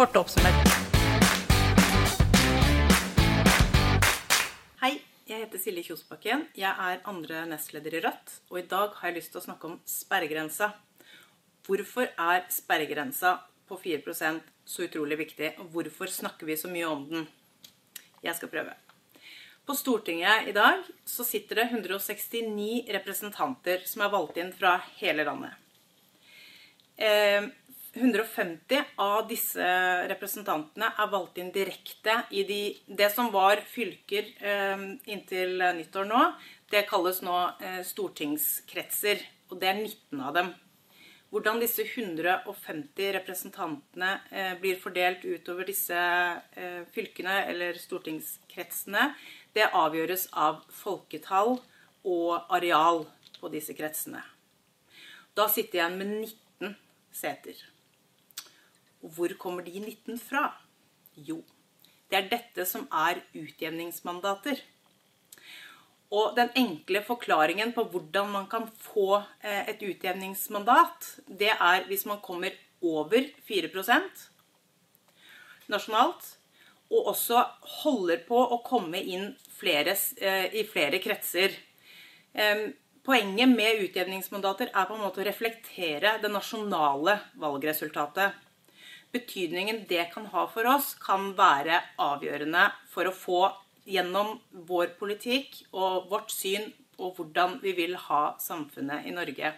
Kort 0.00 0.16
oppsummert. 0.16 0.70
Hei, 4.80 4.94
jeg 5.28 5.42
heter 5.42 5.60
Silje 5.60 5.82
Kjosbakken. 5.90 6.46
Jeg 6.56 6.72
er 6.72 7.02
andre 7.10 7.42
nestleder 7.50 7.98
i 7.98 8.00
Rødt. 8.06 8.32
Og 8.48 8.62
i 8.62 8.64
dag 8.70 8.96
har 8.96 9.10
jeg 9.10 9.18
lyst 9.18 9.34
til 9.34 9.42
å 9.42 9.44
snakke 9.44 9.68
om 9.68 9.74
sperregrensa. 9.84 10.70
Hvorfor 11.68 12.08
er 12.08 12.48
sperregrensa 12.48 13.34
på 13.68 13.76
4% 13.76 14.48
så 14.64 14.88
utrolig 14.88 15.20
viktig, 15.20 15.52
og 15.60 15.68
hvorfor 15.76 16.08
snakker 16.08 16.48
vi 16.48 16.56
så 16.56 16.72
mye 16.72 16.88
om 16.88 17.04
den? 17.12 17.28
Jeg 18.24 18.40
skal 18.40 18.54
prøve. 18.56 18.72
På 19.68 19.76
Stortinget 19.76 20.48
i 20.48 20.56
dag 20.56 20.80
så 21.04 21.28
sitter 21.28 21.60
det 21.60 21.72
169 21.74 22.88
representanter 22.96 23.84
som 23.84 24.08
er 24.08 24.16
valgt 24.16 24.40
inn 24.40 24.56
fra 24.56 24.78
hele 24.96 25.28
landet. 25.28 25.60
Eh, 27.92 28.02
150 28.02 28.84
av 28.96 29.26
disse 29.28 29.66
representantene 30.08 30.92
er 30.96 31.10
valgt 31.10 31.38
inn 31.38 31.50
direkte 31.52 32.22
i 32.30 32.44
de, 32.44 32.78
det 32.86 33.10
som 33.14 33.30
var 33.32 33.62
fylker 33.66 34.30
eh, 34.38 34.84
inntil 35.10 35.58
nyttår 35.76 36.06
nå. 36.06 36.24
Det 36.70 36.86
kalles 36.88 37.22
nå 37.22 37.36
eh, 37.60 37.82
stortingskretser, 37.86 39.22
og 39.50 39.60
det 39.60 39.68
er 39.68 39.80
19 39.82 40.20
av 40.22 40.34
dem. 40.34 40.52
Hvordan 41.30 41.60
disse 41.62 41.84
150 41.86 43.12
representantene 43.14 44.16
eh, 44.30 44.54
blir 44.58 44.78
fordelt 44.82 45.24
utover 45.24 45.66
disse 45.66 45.98
eh, 45.98 46.82
fylkene 46.94 47.44
eller 47.50 47.78
stortingskretsene, 47.78 49.12
det 49.54 49.70
avgjøres 49.74 50.28
av 50.34 50.62
folketall 50.74 51.56
og 52.06 52.54
areal 52.54 53.04
på 53.40 53.50
disse 53.50 53.74
kretsene. 53.78 54.22
Da 55.34 55.46
sitter 55.50 55.78
jeg 55.78 55.84
igjen 55.84 55.98
med 55.98 56.16
19 56.70 56.74
seter. 57.14 57.62
Og 59.00 59.14
hvor 59.16 59.32
kommer 59.40 59.64
de 59.64 59.80
19 59.80 60.18
fra? 60.20 60.50
Jo, 61.16 61.40
det 62.10 62.18
er 62.18 62.28
dette 62.30 62.66
som 62.68 62.86
er 62.92 63.22
utjevningsmandater. 63.36 64.60
Og 66.10 66.34
den 66.34 66.50
enkle 66.58 67.04
forklaringen 67.06 67.72
på 67.72 67.84
hvordan 67.92 68.32
man 68.32 68.48
kan 68.50 68.66
få 68.82 69.22
eh, 69.46 69.68
et 69.70 69.82
utjevningsmandat, 69.86 71.06
det 71.26 71.52
er 71.54 71.86
hvis 71.86 72.04
man 72.10 72.18
kommer 72.24 72.56
over 72.82 73.28
4% 73.46 74.26
nasjonalt, 75.70 76.36
og 76.90 77.12
også 77.12 77.44
holder 77.84 78.24
på 78.26 78.34
å 78.34 78.58
komme 78.66 78.98
inn 78.98 79.28
flere, 79.54 79.94
eh, 80.18 80.50
i 80.50 80.64
flere 80.66 80.98
kretser. 80.98 81.54
Poenget 83.06 83.48
med 83.48 83.80
utjevningsmandater 83.86 84.68
er 84.70 84.86
på 84.86 84.94
en 84.94 85.02
måte 85.02 85.22
å 85.22 85.24
reflektere 85.26 86.18
det 86.22 86.28
nasjonale 86.30 87.16
valgresultatet 87.42 88.49
betydningen 89.14 89.84
det 89.88 90.10
kan 90.14 90.28
ha 90.32 90.46
for 90.50 90.68
oss, 90.70 90.94
kan 91.00 91.32
være 91.38 91.80
avgjørende 92.00 92.68
for 92.92 93.08
å 93.08 93.16
få 93.16 93.40
gjennom 93.90 94.36
vår 94.68 94.94
politikk 95.00 95.62
og 95.72 96.10
vårt 96.12 96.30
syn 96.34 96.70
på 96.96 97.10
hvordan 97.16 97.58
vi 97.62 97.74
vil 97.78 97.96
ha 98.08 98.22
samfunnet 98.42 99.08
i 99.08 99.14
Norge. 99.16 99.54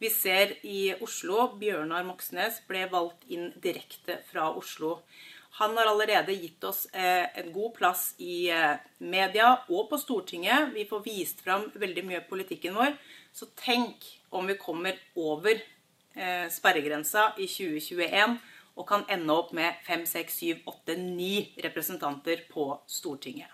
Vi 0.00 0.08
ser 0.08 0.54
i 0.64 0.94
Oslo 1.04 1.50
Bjørnar 1.60 2.06
Moxnes 2.08 2.62
ble 2.68 2.86
valgt 2.88 3.26
inn 3.28 3.50
direkte 3.60 4.16
fra 4.30 4.46
Oslo. 4.56 5.02
Han 5.58 5.76
har 5.76 5.90
allerede 5.90 6.32
gitt 6.32 6.64
oss 6.64 6.86
eh, 6.94 7.26
en 7.36 7.50
god 7.52 7.74
plass 7.76 8.14
i 8.22 8.48
eh, 8.48 8.78
media 8.98 9.50
og 9.68 9.90
på 9.90 9.98
Stortinget. 10.00 10.70
Vi 10.72 10.86
får 10.88 11.02
vist 11.04 11.44
fram 11.44 11.66
veldig 11.74 12.06
mye 12.06 12.22
av 12.22 12.30
politikken 12.30 12.78
vår. 12.78 12.96
Så 13.36 13.50
tenk 13.60 14.06
om 14.32 14.48
vi 14.48 14.56
kommer 14.62 14.96
over 15.20 15.60
sperregrensa 16.52 17.30
i 17.38 17.46
2021 17.48 18.36
og 18.80 18.86
kan 18.88 19.06
ende 19.12 19.34
opp 19.34 19.54
med 19.56 19.80
5, 19.86 20.04
6, 20.08 20.36
7, 20.42 20.60
8, 20.68 20.96
9 21.00 21.32
representanter 21.66 22.44
på 22.52 22.70
Stortinget. 22.88 23.50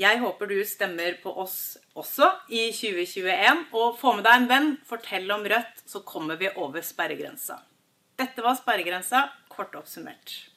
Jeg 0.00 0.20
håper 0.22 0.46
du 0.46 0.60
stemmer 0.64 1.16
på 1.22 1.32
oss 1.42 1.76
også 1.98 2.28
i 2.48 2.68
2021. 2.72 3.66
Og 3.76 3.98
få 3.98 4.14
med 4.16 4.24
deg 4.24 4.38
en 4.38 4.48
venn, 4.50 4.70
fortell 4.86 5.26
om 5.34 5.44
Rødt, 5.44 5.82
så 5.86 6.04
kommer 6.06 6.38
vi 6.40 6.50
over 6.54 6.84
sperregrensa. 6.86 7.58
Dette 8.20 8.44
var 8.44 8.56
sperregrensa, 8.58 9.26
kort 9.50 9.74
oppsummert. 9.76 10.49